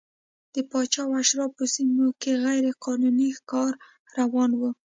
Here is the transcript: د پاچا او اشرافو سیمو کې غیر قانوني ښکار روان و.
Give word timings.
د 0.53 0.55
پاچا 0.69 1.01
او 1.07 1.11
اشرافو 1.21 1.63
سیمو 1.75 2.07
کې 2.21 2.31
غیر 2.43 2.65
قانوني 2.83 3.29
ښکار 3.37 3.71
روان 4.19 4.51
و. 4.55 4.61